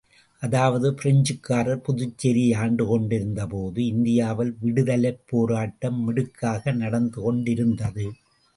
[0.41, 8.07] அதாவது பிரெஞ்சுக்காரர் புதுச்சேரியை ஆண்டு கொண்டிருந்த போது, இந்தியாவில் விடுதலைப் போராட்டம் மிடுக்காக நடந்து கொண்டிருந்தது.